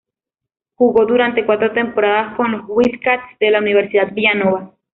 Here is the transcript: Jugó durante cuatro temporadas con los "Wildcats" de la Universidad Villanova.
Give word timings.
Jugó 0.77 1.05
durante 1.05 1.45
cuatro 1.45 1.73
temporadas 1.73 2.35
con 2.35 2.51
los 2.51 2.61
"Wildcats" 2.67 3.37
de 3.39 3.51
la 3.51 3.59
Universidad 3.59 4.11
Villanova. 4.11 4.73